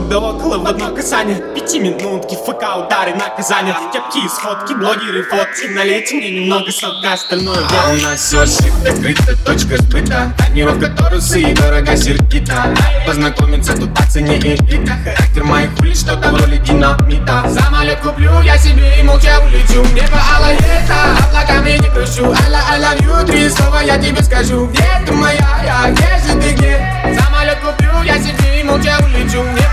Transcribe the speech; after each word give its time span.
да 0.00 0.18
около 0.18 0.58
в 0.58 0.66
одно 0.66 0.94
касание. 0.94 1.42
Пяти 1.54 1.78
минутки, 1.78 2.34
ФК, 2.34 2.62
удары, 2.76 3.14
наказания. 3.14 3.76
Кепки 3.92 4.24
и 4.24 4.28
сходки, 4.28 4.72
блогеры, 4.72 5.22
фотки. 5.24 5.66
Налейте 5.66 6.16
мне 6.16 6.30
немного 6.30 6.70
сока, 6.70 7.12
остальное 7.12 7.58
А 7.58 7.90
у 7.90 7.96
нас 8.02 8.20
все 8.20 8.46
шифт, 8.46 8.86
открыта 8.86 9.36
точка 9.44 9.76
сбыта. 9.82 10.32
Тонировка 10.38 10.88
Торуса 10.88 11.38
и 11.38 11.54
дорого 11.54 11.96
сердита. 11.96 12.74
Познакомиться 13.06 13.76
тут 13.76 13.94
по 13.94 14.02
цене 14.04 14.38
элита. 14.38 14.92
Характер 15.04 15.44
моих 15.44 15.70
улиц, 15.80 16.00
что-то 16.00 16.28
в 16.30 16.62
динамита. 16.62 17.44
Самолет 17.50 18.00
куплю, 18.00 18.40
я 18.42 18.56
себе 18.58 19.00
и 19.00 19.02
молча 19.02 19.40
улечу. 19.44 19.82
Небо 19.94 20.18
алое 20.36 20.54
лето, 20.54 21.26
облаками 21.28 21.78
не 21.78 21.90
кручу 21.90 22.24
Алла, 22.24 22.60
I 22.70 22.80
love 22.80 23.00
you, 23.00 23.26
три 23.26 23.48
слова 23.48 23.80
я 23.82 23.98
тебе 23.98 24.22
скажу. 24.22 24.66
Где 24.66 24.82
ты 25.06 25.12
моя, 25.12 25.60
я, 25.64 25.90
где 25.90 26.02
же 26.02 26.40
ты, 26.40 26.54
где? 26.54 27.18
Самолет 27.20 27.58
куплю, 27.58 28.02
я 28.04 28.18
себе 28.18 28.60
и 28.60 28.62
молча 28.62 28.98
улечу. 29.04 29.42
Небо 29.42 29.71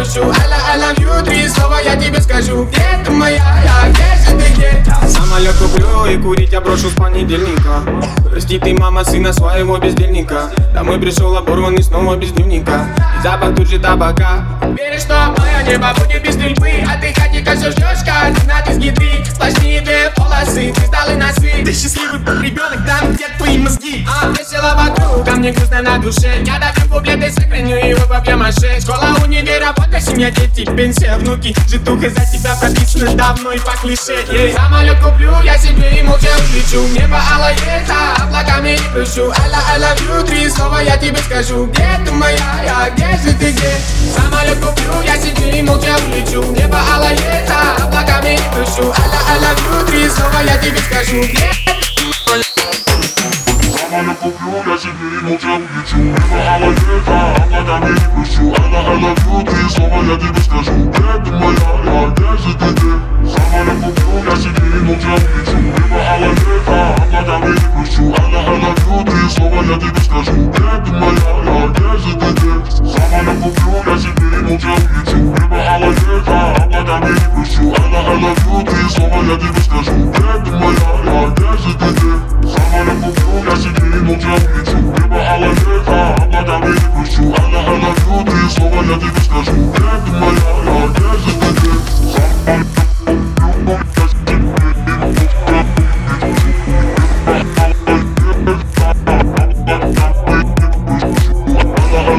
кручу 0.00 0.22
Алла, 0.22 0.56
I 0.72 0.78
love 0.78 0.98
you, 0.98 1.24
три 1.24 1.48
слова 1.48 1.80
я 1.80 1.96
тебе 1.96 2.20
скажу. 2.20 2.64
Где 2.64 3.04
ты 3.04 3.10
моя, 3.10 3.42
я, 3.64 3.90
где 3.90 4.02
же 4.24 4.38
ты, 4.38 4.52
где? 4.52 5.08
Самолет 5.08 5.54
куплю 5.56 6.06
и 6.06 6.16
курить 6.16 6.52
я 6.52 6.60
брошу 6.60 6.90
с 6.90 6.94
понедельника. 6.94 7.82
Прости 8.30 8.58
ты, 8.58 8.72
мама, 8.74 9.04
сына 9.04 9.32
своего 9.32 9.78
бездельника. 9.78 10.50
Домой 10.74 10.98
пришел 10.98 11.36
оборванный 11.36 11.82
снова 11.82 12.16
без 12.16 12.32
дневника. 12.32 12.86
И 13.18 13.22
запах 13.22 13.54
тут 13.54 13.68
же 13.68 13.78
табака. 13.78 14.44
Веришь, 14.78 15.02
что 15.02 15.34
мое 15.36 15.62
небо 15.64 15.92
будет 15.98 16.22
без 16.22 16.34
стрельбы 16.34 16.70
А 16.88 17.00
ты 17.00 17.12
хотика 17.18 17.56
все 17.56 17.70
ждешь, 17.72 18.04
координат 18.04 18.70
из 18.70 18.76
еды? 18.76 19.24
Сплошные 19.24 19.80
две 19.80 20.10
полосы, 20.14 20.72
кристаллы 20.72 21.16
носы 21.16 21.64
Ты 21.64 21.72
счастливый 21.72 22.20
ребенок, 22.42 22.78
там 22.86 23.12
где 23.12 23.26
твои 23.36 23.58
мозги? 23.58 24.06
А, 24.08 24.28
Весело 24.28 24.74
вокруг, 24.76 24.99
мне 25.40 25.52
грустно 25.52 25.80
на 25.80 25.98
душе. 25.98 26.42
Я 26.44 26.58
допью 26.58 26.88
куплеты, 26.88 27.32
сохраню 27.32 27.76
его 27.76 28.06
по 28.06 28.20
пьемаше 28.20 28.80
Школа, 28.80 29.16
универ, 29.24 29.62
работа, 29.62 29.98
семья, 30.00 30.30
дети, 30.30 30.64
пенсия, 30.76 31.16
внуки. 31.16 31.54
Житуха 31.66 32.10
за 32.10 32.20
тебя 32.30 32.54
прописана 32.60 33.14
давно 33.14 33.52
и 33.52 33.58
по 33.58 33.72
клише. 33.72 34.22
Ей, 34.30 34.52
Самолет 34.52 35.00
куплю, 35.00 35.32
я 35.42 35.56
себе 35.56 35.98
и 35.98 36.02
молча 36.02 36.28
улечу 36.36 36.86
Небо 36.92 37.18
алое 37.34 37.54
лето, 37.54 37.94
облаками 38.22 38.72
не 38.72 38.88
прыщу 38.92 39.32
I 39.32 39.78
love, 39.80 39.98
you, 40.08 40.26
три 40.26 40.48
слова 40.50 40.80
я 40.82 40.96
тебе 40.98 41.18
скажу. 41.18 41.66
Где 41.66 41.88
ты 42.04 42.12
моя, 42.12 42.36
я, 42.64 42.90
где 42.90 43.06
же 43.22 43.36
ты, 43.38 43.52
где? 43.52 43.72
Самолет 44.14 44.58
куплю, 44.58 45.02
я 45.06 45.16
себе 45.16 45.58
и 45.58 45.62
молча 45.62 45.96
улечу 46.06 46.44
Небо 46.52 46.78
алое 46.94 47.12
лето, 47.12 47.82
облаками 47.82 48.32
не 48.32 48.54
прыщу 48.54 48.92
I 48.92 49.38
love, 49.40 49.58
you, 49.58 49.86
три 49.86 50.08
слова 50.10 50.42
я 50.44 50.58
тебе 50.58 50.78
скажу. 50.78 51.22
Где 51.22 51.50
Самолет 51.64 51.79
я 55.30 55.38
себе 55.38 55.46
и 55.46 55.50
молча 55.50 55.56
улечу 55.56 55.96
Небо 55.96 56.38
алое 56.54 56.70
лето, 56.70 57.16
облаками 57.42 57.90
не 57.92 58.06
прыщу 58.14 58.44
Алла, 58.58 58.80
I 58.80 58.96
love 59.00 59.22
you, 59.26 59.36
три 59.44 59.64
слова 59.68 59.98
я 60.02 60.16
тебе 60.18 60.40
скажу 60.40 60.72
Где 60.90 61.12
ты 61.24 61.30
моя, 61.32 61.70
я, 61.84 62.10
где 62.10 62.30
же 62.36 62.52
ты, 62.54 62.66
где? 62.70 62.92
Самолет 63.30 63.78
куплю, 63.84 64.10
я 64.24 64.36
себе 64.36 64.64
и 64.66 64.80
молча 64.82 65.12
улечу 65.14 65.56
Небо 65.56 65.98
алое 66.10 66.30
лето, 66.30 66.78
облаками 66.94 67.50
не 67.52 67.66
прыщу 67.74 68.04
Алла, 68.18 68.40
I 68.40 68.58
love 68.60 68.80
you, 68.86 69.04
три 69.04 69.24
слова 69.30 69.58
я 69.62 69.74
тебе 69.78 70.00
скажу 70.00 70.32
Где 70.32 70.34
ты 70.34 70.40
моя, 70.40 70.49